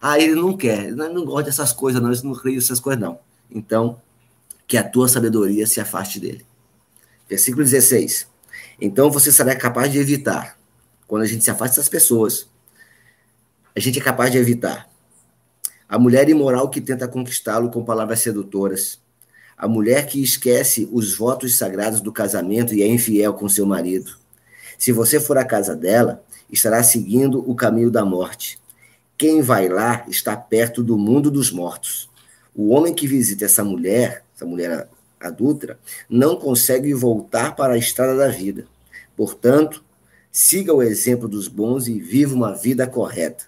Ah, 0.00 0.18
ele 0.18 0.34
não 0.34 0.56
quer, 0.56 0.86
ele 0.86 0.94
não 0.94 1.24
gosta 1.24 1.44
dessas 1.44 1.72
coisas, 1.72 2.00
não, 2.00 2.10
ele 2.10 2.22
não 2.22 2.34
crê 2.34 2.54
nessas 2.54 2.80
coisas, 2.80 3.00
não. 3.00 3.18
Então, 3.50 4.00
que 4.66 4.78
a 4.78 4.88
tua 4.88 5.08
sabedoria 5.08 5.66
se 5.66 5.80
afaste 5.80 6.18
dele. 6.18 6.46
Versículo 7.28 7.64
16. 7.64 8.28
Então 8.80 9.10
você 9.10 9.30
será 9.30 9.54
capaz 9.54 9.92
de 9.92 9.98
evitar. 9.98 10.58
Quando 11.06 11.22
a 11.22 11.26
gente 11.26 11.44
se 11.44 11.50
afasta 11.50 11.76
das 11.76 11.88
pessoas, 11.88 12.48
a 13.74 13.80
gente 13.80 13.98
é 13.98 14.02
capaz 14.02 14.30
de 14.30 14.38
evitar. 14.38 14.88
A 15.88 15.98
mulher 15.98 16.28
imoral 16.28 16.70
que 16.70 16.80
tenta 16.80 17.08
conquistá-lo 17.08 17.70
com 17.70 17.84
palavras 17.84 18.20
sedutoras. 18.20 19.00
A 19.58 19.68
mulher 19.68 20.06
que 20.06 20.22
esquece 20.22 20.88
os 20.92 21.14
votos 21.14 21.58
sagrados 21.58 22.00
do 22.00 22.12
casamento 22.12 22.74
e 22.74 22.82
é 22.82 22.86
infiel 22.86 23.34
com 23.34 23.48
seu 23.48 23.66
marido. 23.66 24.16
Se 24.78 24.92
você 24.92 25.20
for 25.20 25.36
à 25.36 25.44
casa 25.44 25.76
dela, 25.76 26.24
estará 26.50 26.82
seguindo 26.82 27.38
o 27.48 27.54
caminho 27.54 27.90
da 27.90 28.04
morte. 28.04 28.58
Quem 29.20 29.42
vai 29.42 29.68
lá 29.68 30.02
está 30.08 30.34
perto 30.34 30.82
do 30.82 30.96
mundo 30.96 31.30
dos 31.30 31.50
mortos. 31.50 32.08
O 32.54 32.70
homem 32.70 32.94
que 32.94 33.06
visita 33.06 33.44
essa 33.44 33.62
mulher, 33.62 34.24
essa 34.34 34.46
mulher 34.46 34.88
adulta, 35.20 35.78
não 36.08 36.36
consegue 36.36 36.94
voltar 36.94 37.54
para 37.54 37.74
a 37.74 37.76
estrada 37.76 38.16
da 38.16 38.28
vida. 38.28 38.66
Portanto, 39.14 39.84
siga 40.32 40.72
o 40.72 40.82
exemplo 40.82 41.28
dos 41.28 41.48
bons 41.48 41.86
e 41.86 42.00
viva 42.00 42.34
uma 42.34 42.54
vida 42.54 42.86
correta. 42.86 43.44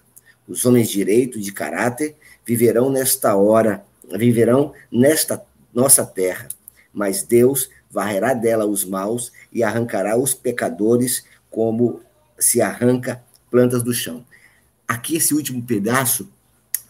Os 0.47 0.63
homens 0.63 0.89
direito 0.89 1.39
de 1.39 1.51
caráter 1.51 2.15
viverão 2.45 2.91
nesta 2.91 3.35
hora, 3.35 3.83
viverão 4.15 4.73
nesta 4.91 5.43
nossa 5.73 6.05
terra, 6.05 6.49
mas 6.93 7.23
Deus 7.23 7.71
varrerá 7.89 8.35
dela 8.35 8.67
os 8.67 8.85
maus 8.85 9.31
e 9.51 9.63
arrancará 9.63 10.15
os 10.17 10.35
pecadores 10.35 11.25
como 11.49 11.99
se 12.37 12.61
arranca 12.61 13.23
plantas 13.49 13.81
do 13.81 13.91
chão. 13.91 14.23
Aqui, 14.93 15.15
esse 15.15 15.33
último 15.33 15.61
pedaço 15.63 16.29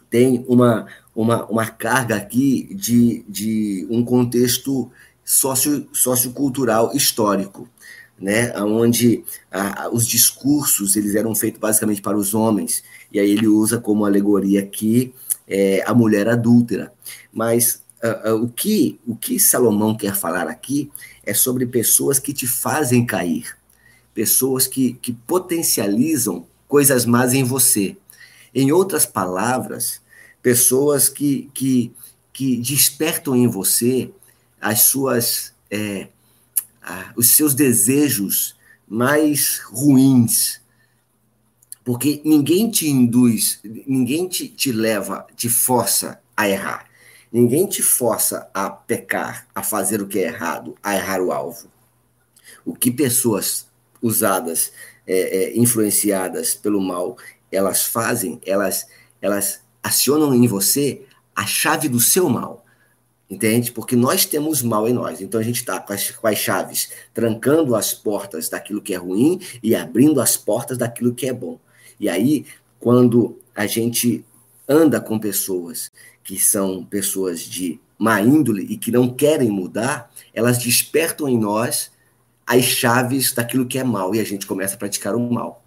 tem 0.09 0.43
uma, 0.47 0.85
uma, 1.15 1.45
uma 1.45 1.65
carga 1.67 2.17
aqui 2.17 2.67
de, 2.75 3.23
de 3.29 3.87
um 3.89 4.03
contexto 4.03 4.91
socio, 5.23 5.87
sociocultural 5.93 6.93
histórico, 6.93 7.67
né, 8.19 8.53
onde 8.61 9.23
a, 9.49 9.89
os 9.89 10.05
discursos 10.05 10.97
eles 10.97 11.15
eram 11.15 11.33
feitos 11.33 11.61
basicamente 11.61 12.01
para 12.01 12.17
os 12.17 12.33
homens, 12.33 12.83
e 13.09 13.19
aí 13.19 13.31
ele 13.31 13.47
usa 13.47 13.79
como 13.79 14.05
alegoria 14.05 14.59
aqui 14.59 15.13
é, 15.47 15.81
a 15.85 15.93
mulher 15.93 16.27
adúltera. 16.27 16.93
Mas 17.31 17.81
o, 18.41 18.49
que, 18.49 18.99
o 19.07 19.15
que 19.15 19.39
Salomão 19.39 19.95
quer 19.95 20.13
falar 20.13 20.49
aqui 20.49 20.91
é 21.25 21.33
sobre 21.33 21.65
pessoas 21.65 22.19
que 22.19 22.33
te 22.33 22.45
fazem 22.45 23.05
cair, 23.05 23.55
pessoas 24.13 24.67
que, 24.67 24.93
que 25.01 25.13
potencializam 25.13 26.45
coisas 26.73 27.05
más 27.05 27.35
em 27.35 27.43
você. 27.43 27.95
Em 28.51 28.71
outras 28.71 29.05
palavras, 29.05 30.01
pessoas 30.41 31.07
que, 31.07 31.47
que, 31.53 31.93
que 32.33 32.57
despertam 32.57 33.35
em 33.35 33.47
você 33.47 34.11
as 34.59 34.81
suas, 34.81 35.53
é, 35.69 36.07
os 37.15 37.27
seus 37.27 37.53
desejos 37.53 38.55
mais 38.87 39.59
ruins. 39.65 40.61
Porque 41.85 42.23
ninguém 42.25 42.71
te 42.71 42.89
induz, 42.89 43.59
ninguém 43.63 44.27
te, 44.27 44.47
te 44.47 44.71
leva, 44.71 45.27
te 45.35 45.49
força 45.49 46.19
a 46.35 46.49
errar. 46.49 46.89
Ninguém 47.31 47.67
te 47.67 47.83
força 47.83 48.49
a 48.51 48.67
pecar, 48.71 49.47
a 49.53 49.61
fazer 49.61 50.01
o 50.01 50.07
que 50.07 50.17
é 50.17 50.23
errado, 50.23 50.75
a 50.81 50.95
errar 50.95 51.21
o 51.21 51.31
alvo. 51.31 51.67
O 52.65 52.73
que 52.73 52.89
pessoas 52.89 53.67
usadas, 54.01 54.71
é, 55.07 55.43
é, 55.43 55.57
influenciadas 55.57 56.55
pelo 56.55 56.81
mal, 56.81 57.17
elas 57.51 57.83
fazem, 57.83 58.39
elas, 58.45 58.87
elas 59.21 59.61
acionam 59.81 60.33
em 60.33 60.47
você 60.47 61.01
a 61.35 61.45
chave 61.45 61.89
do 61.89 61.99
seu 61.99 62.29
mal. 62.29 62.63
Entende? 63.29 63.71
Porque 63.71 63.95
nós 63.95 64.25
temos 64.25 64.61
mal 64.61 64.87
em 64.87 64.93
nós. 64.93 65.19
Então 65.19 65.39
a 65.39 65.43
gente 65.43 65.55
está 65.55 65.79
com, 65.79 65.95
com 66.21 66.27
as, 66.27 66.37
chaves 66.37 66.91
trancando 67.13 67.75
as 67.75 67.93
portas 67.93 68.47
daquilo 68.47 68.81
que 68.81 68.93
é 68.93 68.97
ruim 68.97 69.39
e 69.63 69.75
abrindo 69.75 70.21
as 70.21 70.37
portas 70.37 70.77
daquilo 70.77 71.15
que 71.15 71.27
é 71.27 71.33
bom. 71.33 71.59
E 71.99 72.07
aí, 72.07 72.45
quando 72.79 73.39
a 73.55 73.65
gente 73.65 74.23
anda 74.67 75.01
com 75.01 75.17
pessoas 75.17 75.91
que 76.23 76.39
são 76.39 76.85
pessoas 76.85 77.41
de 77.41 77.79
má 77.97 78.21
índole 78.21 78.65
e 78.69 78.77
que 78.77 78.91
não 78.91 79.13
querem 79.13 79.49
mudar, 79.49 80.11
elas 80.33 80.57
despertam 80.57 81.27
em 81.27 81.37
nós 81.37 81.91
as 82.45 82.63
chaves 82.63 83.33
daquilo 83.33 83.65
que 83.65 83.79
é 83.79 83.83
mal 83.83 84.13
e 84.13 84.19
a 84.19 84.23
gente 84.23 84.45
começa 84.45 84.75
a 84.75 84.77
praticar 84.77 85.15
o 85.15 85.31
mal. 85.31 85.63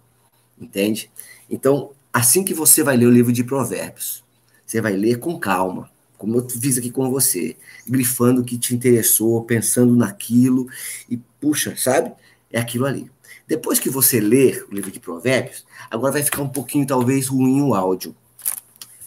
Entende? 0.59 1.11
Então, 1.49 1.91
assim 2.11 2.43
que 2.43 2.53
você 2.53 2.83
vai 2.83 2.97
ler 2.97 3.05
o 3.05 3.11
livro 3.11 3.31
de 3.31 3.43
Provérbios, 3.43 4.23
você 4.65 4.81
vai 4.81 4.93
ler 4.93 5.19
com 5.19 5.39
calma, 5.39 5.89
como 6.17 6.37
eu 6.37 6.49
fiz 6.49 6.77
aqui 6.77 6.89
com 6.89 7.09
você, 7.09 7.55
grifando 7.87 8.41
o 8.41 8.43
que 8.43 8.57
te 8.57 8.73
interessou, 8.73 9.43
pensando 9.43 9.95
naquilo 9.95 10.67
e 11.09 11.17
puxa, 11.39 11.75
sabe? 11.77 12.11
É 12.51 12.59
aquilo 12.59 12.85
ali. 12.85 13.09
Depois 13.47 13.79
que 13.79 13.89
você 13.89 14.19
ler 14.19 14.65
o 14.69 14.73
livro 14.73 14.91
de 14.91 14.99
Provérbios, 14.99 15.65
agora 15.89 16.13
vai 16.13 16.23
ficar 16.23 16.41
um 16.41 16.49
pouquinho 16.49 16.85
talvez 16.85 17.27
ruim 17.27 17.61
o 17.61 17.73
áudio. 17.73 18.15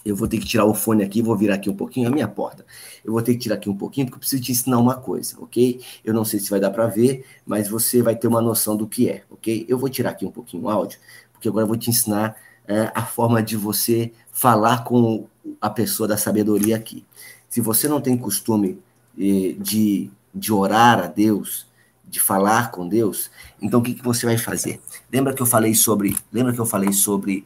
Eu 0.03 0.15
vou 0.15 0.27
ter 0.27 0.39
que 0.39 0.45
tirar 0.45 0.65
o 0.65 0.73
fone 0.73 1.03
aqui, 1.03 1.21
vou 1.21 1.35
virar 1.37 1.55
aqui 1.55 1.69
um 1.69 1.75
pouquinho 1.75 2.07
a 2.07 2.11
minha 2.11 2.27
porta. 2.27 2.65
Eu 3.05 3.13
vou 3.13 3.21
ter 3.21 3.33
que 3.33 3.39
tirar 3.39 3.55
aqui 3.55 3.69
um 3.69 3.77
pouquinho 3.77 4.07
porque 4.07 4.15
eu 4.15 4.19
preciso 4.19 4.41
te 4.41 4.51
ensinar 4.51 4.79
uma 4.79 4.95
coisa, 4.95 5.35
ok? 5.39 5.79
Eu 6.03 6.13
não 6.13 6.25
sei 6.25 6.39
se 6.39 6.49
vai 6.49 6.59
dar 6.59 6.71
para 6.71 6.87
ver, 6.87 7.25
mas 7.45 7.67
você 7.67 8.01
vai 8.01 8.15
ter 8.15 8.27
uma 8.27 8.41
noção 8.41 8.75
do 8.75 8.87
que 8.87 9.09
é, 9.09 9.23
ok? 9.29 9.65
Eu 9.67 9.77
vou 9.77 9.89
tirar 9.89 10.11
aqui 10.11 10.25
um 10.25 10.31
pouquinho 10.31 10.63
o 10.63 10.69
áudio, 10.69 10.99
porque 11.31 11.47
agora 11.47 11.63
eu 11.63 11.67
vou 11.67 11.77
te 11.77 11.89
ensinar 11.89 12.35
é, 12.67 12.91
a 12.95 13.05
forma 13.05 13.43
de 13.43 13.55
você 13.55 14.11
falar 14.31 14.83
com 14.83 15.27
a 15.59 15.69
pessoa 15.69 16.07
da 16.07 16.17
sabedoria 16.17 16.75
aqui. 16.75 17.05
Se 17.49 17.61
você 17.61 17.87
não 17.87 17.99
tem 17.99 18.17
costume 18.17 18.79
eh, 19.17 19.55
de, 19.59 20.09
de 20.33 20.53
orar 20.53 20.99
a 20.99 21.07
Deus, 21.07 21.67
de 22.07 22.19
falar 22.19 22.71
com 22.71 22.87
Deus, 22.87 23.29
então 23.61 23.79
o 23.79 23.83
que, 23.83 23.93
que 23.93 24.03
você 24.03 24.25
vai 24.25 24.37
fazer? 24.37 24.81
Lembra 25.11 25.33
que 25.33 25.41
eu 25.41 25.45
falei 25.45 25.73
sobre, 25.73 26.15
lembra 26.31 26.53
que 26.53 26.59
eu 26.59 26.65
falei 26.65 26.91
sobre 26.93 27.45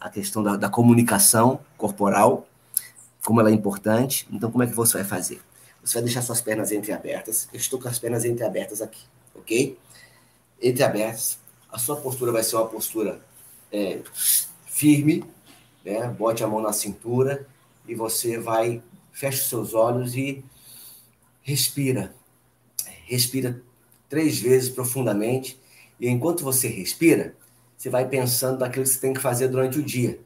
a 0.00 0.08
questão 0.08 0.42
da, 0.42 0.56
da, 0.56 0.68
comunicação 0.68 1.60
corporal, 1.76 2.46
como 3.24 3.40
ela 3.40 3.50
é 3.50 3.52
importante? 3.52 4.26
Então 4.30 4.50
como 4.50 4.62
é 4.62 4.66
que 4.66 4.74
você 4.74 4.98
vai 4.98 5.06
fazer? 5.06 5.40
Você 5.82 5.94
vai 5.94 6.04
deixar 6.04 6.22
suas 6.22 6.40
pernas 6.40 6.70
entreabertas. 6.70 7.48
Eu 7.52 7.58
estou 7.58 7.80
com 7.80 7.88
as 7.88 7.98
pernas 7.98 8.24
entreabertas 8.24 8.80
aqui, 8.80 9.02
ok? 9.34 9.78
Entreabertas. 10.62 11.38
A 11.70 11.78
sua 11.78 11.96
postura 11.96 12.30
vai 12.30 12.42
ser 12.42 12.56
uma 12.56 12.66
postura 12.66 13.20
é, 13.72 14.00
firme, 14.66 15.24
né? 15.84 16.08
Bote 16.08 16.44
a 16.44 16.46
mão 16.46 16.60
na 16.60 16.72
cintura 16.72 17.46
e 17.86 17.94
você 17.94 18.38
vai 18.38 18.82
fecha 19.12 19.42
os 19.42 19.48
seus 19.48 19.74
olhos 19.74 20.14
e 20.14 20.44
respira. 21.42 22.14
Respira 23.06 23.60
três 24.08 24.38
vezes 24.38 24.68
profundamente 24.68 25.58
E 25.98 26.08
enquanto 26.08 26.44
você 26.44 26.68
respira, 26.68 27.34
você 27.78 27.88
vai 27.88 28.08
pensando 28.08 28.58
naquilo 28.58 28.84
que 28.84 28.90
você 28.90 28.98
tem 28.98 29.14
que 29.14 29.20
fazer 29.20 29.46
durante 29.46 29.78
o 29.78 29.82
dia. 29.84 30.18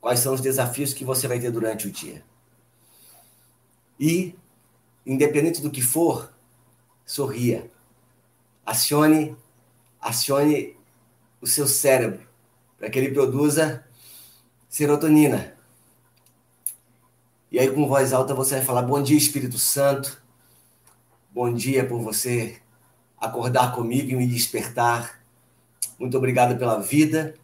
Quais 0.00 0.20
são 0.20 0.32
os 0.32 0.40
desafios 0.40 0.94
que 0.94 1.04
você 1.04 1.26
vai 1.26 1.40
ter 1.40 1.50
durante 1.50 1.88
o 1.88 1.90
dia? 1.90 2.24
E, 3.98 4.36
independente 5.04 5.60
do 5.60 5.68
que 5.68 5.82
for, 5.82 6.32
sorria. 7.04 7.68
Acione, 8.64 9.36
acione 10.00 10.76
o 11.40 11.46
seu 11.46 11.66
cérebro 11.66 12.24
para 12.78 12.88
que 12.88 13.00
ele 13.00 13.12
produza 13.12 13.84
serotonina. 14.68 15.56
E 17.50 17.58
aí, 17.58 17.68
com 17.68 17.88
voz 17.88 18.12
alta, 18.12 18.32
você 18.32 18.56
vai 18.56 18.64
falar: 18.64 18.82
Bom 18.82 19.02
dia, 19.02 19.18
Espírito 19.18 19.58
Santo. 19.58 20.22
Bom 21.32 21.52
dia 21.52 21.84
por 21.84 22.00
você 22.00 22.62
acordar 23.20 23.74
comigo 23.74 24.10
e 24.10 24.16
me 24.16 24.26
despertar. 24.26 25.22
Muito 25.98 26.16
obrigado 26.16 26.58
pela 26.58 26.80
vida. 26.80 27.34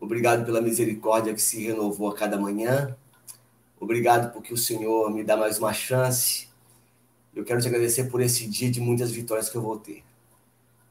Obrigado 0.00 0.44
pela 0.44 0.60
misericórdia 0.60 1.32
que 1.32 1.40
se 1.40 1.62
renovou 1.62 2.10
a 2.10 2.14
cada 2.14 2.38
manhã. 2.38 2.96
Obrigado 3.80 4.32
porque 4.32 4.52
o 4.52 4.56
Senhor 4.56 5.10
me 5.10 5.24
dá 5.24 5.36
mais 5.36 5.58
uma 5.58 5.72
chance. 5.72 6.48
Eu 7.34 7.44
quero 7.44 7.60
te 7.60 7.68
agradecer 7.68 8.04
por 8.04 8.20
esse 8.20 8.46
dia 8.46 8.70
de 8.70 8.80
muitas 8.80 9.10
vitórias 9.10 9.48
que 9.48 9.56
eu 9.56 9.62
vou 9.62 9.78
ter. 9.78 10.04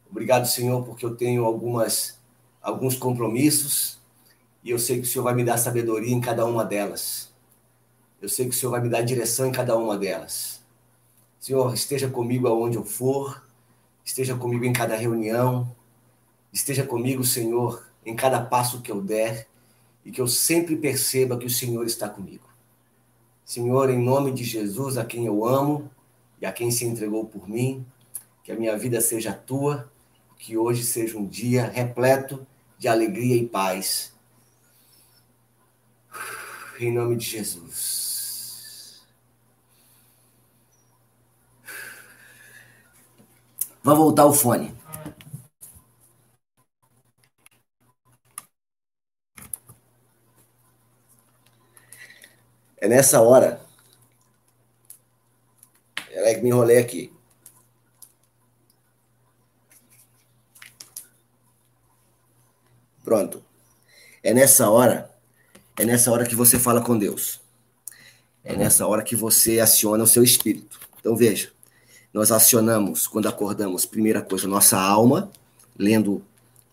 Obrigado, 0.10 0.46
Senhor, 0.46 0.84
porque 0.84 1.06
eu 1.06 1.16
tenho 1.16 1.46
algumas 1.46 2.22
alguns 2.62 2.96
compromissos 2.96 4.00
e 4.63 4.70
eu 4.70 4.80
sei 4.80 4.98
que 4.98 5.04
o 5.04 5.06
Senhor 5.06 5.24
vai 5.24 5.34
me 5.34 5.44
dar 5.44 5.58
sabedoria 5.58 6.13
em 6.13 6.22
cada 6.22 6.46
uma 6.46 6.63
delas. 6.63 7.32
Eu 8.22 8.30
sei 8.30 8.46
que 8.46 8.56
o 8.56 8.58
Senhor 8.58 8.72
vai 8.72 8.82
me 8.82 8.90
dar 8.90 9.02
direção 9.02 9.48
em 9.48 9.52
cada 9.52 9.75
uma 9.78 9.98
delas. 9.98 10.62
Senhor, 11.40 11.74
esteja 11.74 12.10
comigo 12.10 12.48
aonde 12.48 12.78
eu 12.78 12.86
for, 12.86 13.44
esteja 14.04 14.36
comigo 14.36 14.66
em 14.66 14.74
cada 14.74 14.96
reunião, 14.96 15.74
esteja 16.52 16.86
comigo, 16.86 17.24
Senhor, 17.24 17.86
em 18.06 18.16
cada 18.16 18.42
passo 18.42 18.82
que 18.82 18.92
eu 18.92 19.02
der 19.02 19.48
e 20.06 20.12
que 20.12 20.22
eu 20.22 20.28
sempre 20.28 20.76
perceba 20.76 21.38
que 21.38 21.46
o 21.46 21.50
Senhor 21.50 21.86
está 21.86 22.10
comigo. 22.10 22.48
Senhor, 23.46 23.90
em 23.90 24.00
nome 24.00 24.32
de 24.32 24.44
Jesus, 24.44 24.98
a 24.98 25.06
quem 25.06 25.26
eu 25.26 25.46
amo 25.46 25.90
e 26.42 26.46
a 26.46 26.52
quem 26.52 26.72
se 26.72 26.86
entregou 26.86 27.26
por 27.26 27.48
mim, 27.48 27.86
que 28.44 28.52
a 28.52 28.56
minha 28.56 28.78
vida 28.78 29.00
seja 29.00 29.34
tua, 29.34 29.92
que 30.38 30.58
hoje 30.58 30.84
seja 30.84 31.18
um 31.18 31.26
dia 31.26 31.70
repleto 31.70 32.46
de 32.78 32.88
alegria 32.88 33.36
e 33.36 33.48
paz. 33.48 34.14
Em 36.80 36.92
nome 36.92 37.16
de 37.16 37.26
Jesus. 37.26 38.03
Vai 43.84 43.96
voltar 43.96 44.25
o 44.25 44.34
fone. 44.34 44.74
É 52.78 52.88
nessa 52.88 53.22
hora. 53.22 53.62
É 56.10 56.36
que 56.36 56.42
me 56.42 56.50
enrolei 56.50 56.78
aqui. 56.78 57.13
Pronto. 63.04 63.44
É 64.24 64.34
nessa 64.34 64.70
hora, 64.70 65.13
é 65.78 65.84
nessa 65.84 66.10
hora 66.12 66.25
que 66.25 66.36
você 66.36 66.58
fala 66.58 66.82
com 66.82 66.98
Deus. 66.98 67.42
É 68.44 68.56
nessa 68.56 68.88
hora 68.88 69.04
que 69.04 69.16
você 69.16 69.60
aciona 69.60 70.04
o 70.04 70.08
seu 70.08 70.24
espírito. 70.24 70.80
Então 71.00 71.16
veja, 71.16 71.52
nós 72.13 72.32
acionamos 72.32 73.08
quando 73.08 73.27
acordamos, 73.27 73.86
primeira 73.86 74.22
coisa, 74.22 74.48
nossa 74.48 74.79
alma, 74.79 75.32
lendo 75.77 76.22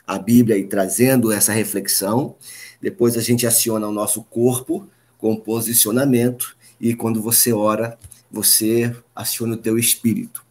a 0.07 0.19
Bíblia 0.19 0.59
e 0.59 0.65
trazendo 0.65 1.33
essa 1.33 1.53
reflexão. 1.53 2.35
Depois 2.81 3.17
a 3.17 3.21
gente 3.21 3.47
aciona 3.47 3.89
o 3.89 3.93
nosso 3.93 4.23
corpo, 4.25 4.87
com 5.17 5.37
posicionamento 5.37 6.57
e 6.81 6.95
quando 6.95 7.21
você 7.21 7.53
ora, 7.53 7.99
você 8.31 8.95
aciona 9.15 9.55
o 9.55 9.59
teu 9.59 9.79
espírito, 9.79 10.45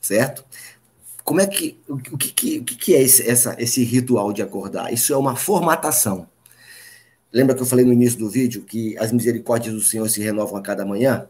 certo? 0.00 0.44
Como 1.22 1.40
é 1.40 1.46
que 1.46 1.78
o 1.88 1.96
que, 1.98 2.58
o 2.58 2.64
que 2.64 2.94
é 2.94 3.02
esse, 3.02 3.28
essa, 3.28 3.54
esse 3.58 3.82
ritual 3.82 4.32
de 4.32 4.42
acordar? 4.42 4.92
Isso 4.92 5.12
é 5.12 5.16
uma 5.16 5.36
formatação. 5.36 6.26
Lembra 7.32 7.54
que 7.54 7.62
eu 7.62 7.66
falei 7.66 7.84
no 7.84 7.92
início 7.92 8.18
do 8.18 8.30
vídeo 8.30 8.62
que 8.62 8.96
as 8.98 9.10
misericórdias 9.10 9.74
do 9.74 9.80
Senhor 9.80 10.08
se 10.08 10.22
renovam 10.22 10.56
a 10.56 10.62
cada 10.62 10.84
manhã? 10.84 11.28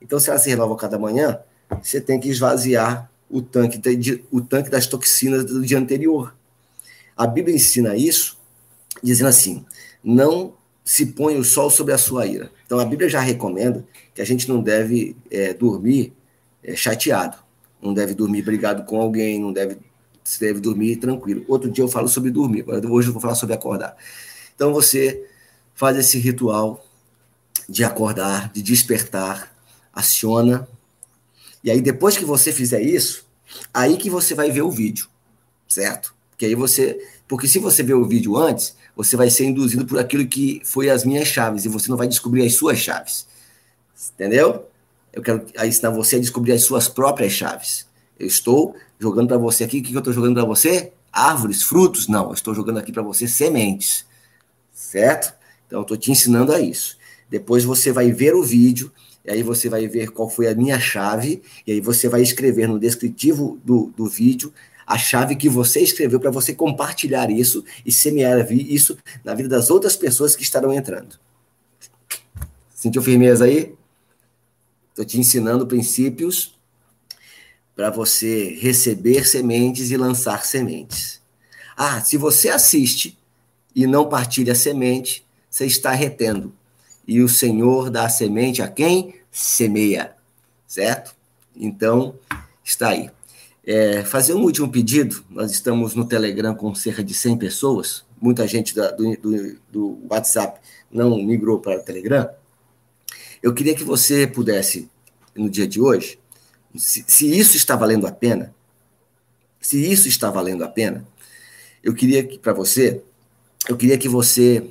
Então, 0.00 0.18
se 0.18 0.28
elas 0.28 0.42
se 0.42 0.50
renovam 0.50 0.74
a 0.74 0.78
cada 0.78 0.98
manhã, 0.98 1.38
você 1.82 2.00
tem 2.00 2.18
que 2.18 2.28
esvaziar 2.28 3.10
o 3.28 3.42
tanque, 3.42 3.80
o 4.30 4.40
tanque 4.40 4.70
das 4.70 4.86
toxinas 4.86 5.44
do 5.44 5.64
dia 5.64 5.78
anterior. 5.78 6.34
A 7.16 7.26
Bíblia 7.26 7.54
ensina 7.54 7.96
isso, 7.96 8.38
dizendo 9.02 9.28
assim: 9.28 9.64
não 10.02 10.54
se 10.84 11.06
põe 11.06 11.36
o 11.36 11.44
sol 11.44 11.70
sobre 11.70 11.94
a 11.94 11.98
sua 11.98 12.26
ira. 12.26 12.50
Então 12.66 12.78
a 12.78 12.84
Bíblia 12.84 13.08
já 13.08 13.20
recomenda 13.20 13.84
que 14.14 14.20
a 14.20 14.24
gente 14.24 14.48
não 14.48 14.62
deve 14.62 15.16
é, 15.30 15.54
dormir 15.54 16.12
é, 16.62 16.76
chateado, 16.76 17.36
não 17.80 17.94
deve 17.94 18.14
dormir 18.14 18.42
brigado 18.42 18.84
com 18.84 19.00
alguém, 19.00 19.40
não 19.40 19.52
deve 19.52 19.78
se 20.22 20.40
deve 20.40 20.58
dormir 20.58 20.96
tranquilo. 20.96 21.44
Outro 21.46 21.70
dia 21.70 21.84
eu 21.84 21.88
falo 21.88 22.08
sobre 22.08 22.30
dormir, 22.30 22.64
hoje 22.66 23.08
eu 23.08 23.12
vou 23.12 23.20
falar 23.20 23.34
sobre 23.34 23.54
acordar. 23.54 23.94
Então 24.54 24.72
você 24.72 25.26
faz 25.74 25.96
esse 25.98 26.18
ritual 26.18 26.82
de 27.68 27.84
acordar, 27.84 28.50
de 28.52 28.62
despertar, 28.62 29.52
aciona. 29.92 30.66
E 31.64 31.70
aí 31.70 31.80
depois 31.80 32.16
que 32.16 32.26
você 32.26 32.52
fizer 32.52 32.82
isso, 32.82 33.26
aí 33.72 33.96
que 33.96 34.10
você 34.10 34.34
vai 34.34 34.50
ver 34.50 34.60
o 34.60 34.70
vídeo, 34.70 35.08
certo? 35.66 36.14
Que 36.36 36.44
aí 36.44 36.54
você, 36.54 37.00
porque 37.26 37.48
se 37.48 37.58
você 37.58 37.82
ver 37.82 37.94
o 37.94 38.04
vídeo 38.04 38.36
antes, 38.36 38.76
você 38.94 39.16
vai 39.16 39.30
ser 39.30 39.46
induzido 39.46 39.86
por 39.86 39.98
aquilo 39.98 40.26
que 40.26 40.60
foi 40.62 40.90
as 40.90 41.04
minhas 41.04 41.26
chaves 41.26 41.64
e 41.64 41.68
você 41.68 41.88
não 41.88 41.96
vai 41.96 42.06
descobrir 42.06 42.44
as 42.44 42.54
suas 42.54 42.78
chaves. 42.78 43.26
Entendeu? 44.12 44.68
Eu 45.10 45.22
quero 45.22 45.46
ensinar 45.64 45.90
você 45.90 46.16
a 46.16 46.20
descobrir 46.20 46.52
as 46.52 46.64
suas 46.64 46.86
próprias 46.86 47.32
chaves. 47.32 47.86
Eu 48.18 48.26
estou 48.26 48.76
jogando 48.98 49.28
para 49.28 49.38
você 49.38 49.64
aqui, 49.64 49.78
o 49.78 49.82
que 49.82 49.94
eu 49.94 49.98
estou 49.98 50.12
jogando 50.12 50.34
para 50.34 50.44
você? 50.44 50.92
Árvores, 51.10 51.62
frutos? 51.62 52.08
Não, 52.08 52.26
eu 52.26 52.34
estou 52.34 52.54
jogando 52.54 52.78
aqui 52.78 52.92
para 52.92 53.02
você 53.02 53.26
sementes. 53.26 54.04
Certo? 54.72 55.32
Então, 55.66 55.78
eu 55.78 55.82
estou 55.82 55.96
te 55.96 56.10
ensinando 56.10 56.52
a 56.52 56.60
isso. 56.60 56.98
Depois 57.30 57.64
você 57.64 57.90
vai 57.90 58.12
ver 58.12 58.34
o 58.34 58.42
vídeo, 58.42 58.92
e 59.24 59.30
aí 59.30 59.42
você 59.42 59.68
vai 59.68 59.86
ver 59.88 60.10
qual 60.10 60.28
foi 60.28 60.48
a 60.48 60.54
minha 60.54 60.78
chave, 60.78 61.42
e 61.66 61.72
aí 61.72 61.80
você 61.80 62.08
vai 62.08 62.22
escrever 62.22 62.68
no 62.68 62.78
descritivo 62.78 63.58
do, 63.64 63.92
do 63.96 64.06
vídeo 64.06 64.52
a 64.86 64.98
chave 64.98 65.34
que 65.34 65.48
você 65.48 65.80
escreveu 65.80 66.20
para 66.20 66.30
você 66.30 66.54
compartilhar 66.54 67.30
isso 67.30 67.64
e 67.86 67.90
semear 67.90 68.46
isso 68.52 68.98
na 69.24 69.34
vida 69.34 69.48
das 69.48 69.70
outras 69.70 69.96
pessoas 69.96 70.36
que 70.36 70.42
estarão 70.42 70.72
entrando. 70.72 71.18
Sentiu 72.74 73.02
firmeza 73.02 73.46
aí? 73.46 73.74
Estou 74.90 75.04
te 75.04 75.18
ensinando 75.18 75.66
princípios 75.66 76.54
para 77.74 77.90
você 77.90 78.56
receber 78.60 79.26
sementes 79.26 79.90
e 79.90 79.96
lançar 79.96 80.44
sementes. 80.44 81.20
Ah, 81.76 82.00
se 82.00 82.16
você 82.16 82.50
assiste 82.50 83.18
e 83.74 83.86
não 83.86 84.08
partilha 84.08 84.52
a 84.52 84.56
semente, 84.56 85.26
você 85.50 85.66
está 85.66 85.92
retendo. 85.92 86.52
E 87.06 87.20
o 87.20 87.28
Senhor 87.28 87.90
dá 87.90 88.06
a 88.06 88.08
semente 88.08 88.62
a 88.62 88.68
quem 88.68 89.14
semeia, 89.30 90.14
certo? 90.66 91.14
Então, 91.54 92.14
está 92.64 92.90
aí. 92.90 93.10
É, 93.66 94.04
fazer 94.04 94.34
um 94.34 94.42
último 94.42 94.70
pedido, 94.70 95.24
nós 95.30 95.50
estamos 95.50 95.94
no 95.94 96.04
Telegram 96.04 96.54
com 96.54 96.74
cerca 96.74 97.02
de 97.02 97.14
100 97.14 97.38
pessoas, 97.38 98.04
muita 98.20 98.46
gente 98.46 98.74
da, 98.74 98.90
do, 98.90 99.16
do, 99.16 99.58
do, 99.70 99.98
WhatsApp 100.10 100.60
não 100.90 101.16
migrou 101.22 101.58
para 101.60 101.78
o 101.78 101.82
Telegram. 101.82 102.28
Eu 103.42 103.54
queria 103.54 103.74
que 103.74 103.84
você 103.84 104.26
pudesse, 104.26 104.90
no 105.34 105.48
dia 105.48 105.66
de 105.66 105.80
hoje, 105.80 106.18
se, 106.76 107.04
se 107.06 107.38
isso 107.38 107.56
está 107.56 107.74
valendo 107.74 108.06
a 108.06 108.12
pena, 108.12 108.54
se 109.60 109.90
isso 109.90 110.08
está 110.08 110.30
valendo 110.30 110.62
a 110.62 110.68
pena, 110.68 111.06
eu 111.82 111.94
queria 111.94 112.22
que 112.22 112.38
para 112.38 112.52
você, 112.52 113.02
eu 113.68 113.76
queria 113.76 113.96
que 113.96 114.08
você, 114.08 114.70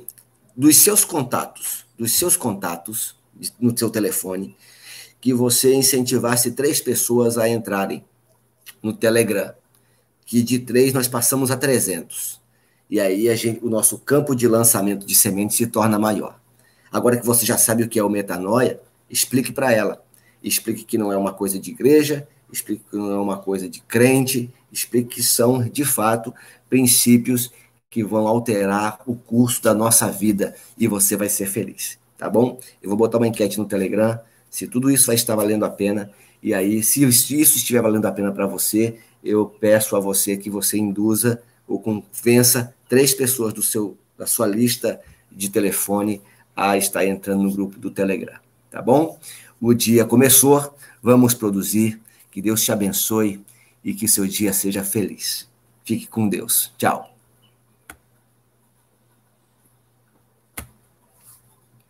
dos 0.56 0.76
seus 0.76 1.04
contatos, 1.04 1.83
dos 1.98 2.12
seus 2.12 2.36
contatos 2.36 3.16
no 3.58 3.76
seu 3.76 3.90
telefone, 3.90 4.56
que 5.20 5.32
você 5.32 5.74
incentivasse 5.74 6.52
três 6.52 6.80
pessoas 6.80 7.38
a 7.38 7.48
entrarem 7.48 8.04
no 8.82 8.92
Telegram, 8.92 9.54
que 10.26 10.42
de 10.42 10.58
3 10.58 10.92
nós 10.92 11.08
passamos 11.08 11.50
a 11.50 11.56
300. 11.56 12.40
E 12.90 13.00
aí 13.00 13.34
gente, 13.36 13.64
o 13.64 13.70
nosso 13.70 13.98
campo 13.98 14.34
de 14.34 14.46
lançamento 14.46 15.06
de 15.06 15.14
sementes 15.14 15.56
se 15.56 15.66
torna 15.66 15.98
maior. 15.98 16.38
Agora 16.92 17.16
que 17.16 17.26
você 17.26 17.44
já 17.44 17.58
sabe 17.58 17.82
o 17.82 17.88
que 17.88 17.98
é 17.98 18.04
o 18.04 18.08
metanoia, 18.08 18.80
explique 19.10 19.52
para 19.52 19.72
ela. 19.72 20.04
Explique 20.42 20.84
que 20.84 20.98
não 20.98 21.10
é 21.10 21.16
uma 21.16 21.32
coisa 21.32 21.58
de 21.58 21.70
igreja, 21.70 22.28
explique 22.52 22.84
que 22.90 22.96
não 22.96 23.10
é 23.10 23.18
uma 23.18 23.38
coisa 23.38 23.68
de 23.68 23.80
crente, 23.80 24.52
explique 24.70 25.16
que 25.16 25.22
são, 25.22 25.62
de 25.62 25.84
fato, 25.84 26.34
princípios 26.68 27.50
que 27.94 28.02
vão 28.02 28.26
alterar 28.26 28.98
o 29.06 29.14
curso 29.14 29.62
da 29.62 29.72
nossa 29.72 30.10
vida 30.10 30.56
e 30.76 30.88
você 30.88 31.16
vai 31.16 31.28
ser 31.28 31.46
feliz, 31.46 31.96
tá 32.18 32.28
bom? 32.28 32.58
Eu 32.82 32.88
vou 32.88 32.98
botar 32.98 33.18
uma 33.18 33.28
enquete 33.28 33.56
no 33.56 33.66
Telegram, 33.66 34.18
se 34.50 34.66
tudo 34.66 34.90
isso 34.90 35.06
vai 35.06 35.14
estar 35.14 35.36
valendo 35.36 35.64
a 35.64 35.70
pena, 35.70 36.10
E 36.42 36.52
aí, 36.52 36.82
se 36.82 37.04
isso 37.04 37.56
estiver 37.56 37.80
valendo 37.80 38.04
a 38.06 38.10
pena 38.10 38.32
para 38.32 38.48
você, 38.48 38.98
eu 39.22 39.46
peço 39.46 39.94
a 39.94 40.00
você 40.00 40.36
que 40.36 40.50
você 40.50 40.76
induza 40.76 41.40
ou 41.68 41.78
convença 41.78 42.74
três 42.88 43.14
pessoas 43.14 43.54
do 43.54 43.62
seu, 43.62 43.96
da 44.18 44.26
sua 44.26 44.48
lista 44.48 45.00
de 45.30 45.48
telefone 45.48 46.20
a 46.54 46.76
estar 46.76 47.06
entrando 47.06 47.44
no 47.44 47.52
grupo 47.52 47.78
do 47.78 47.92
Telegram, 47.92 48.40
tá 48.72 48.82
bom? 48.82 49.20
O 49.60 49.72
dia 49.72 50.04
começou, 50.04 50.74
vamos 51.00 51.32
produzir. 51.32 52.00
Que 52.32 52.42
Deus 52.42 52.60
te 52.60 52.72
abençoe 52.72 53.40
e 53.84 53.94
que 53.94 54.08
seu 54.08 54.26
dia 54.26 54.52
seja 54.52 54.82
feliz. 54.82 55.48
Fique 55.84 56.08
com 56.08 56.28
Deus. 56.28 56.72
Tchau. 56.76 57.13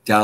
Tchau. 0.04 0.22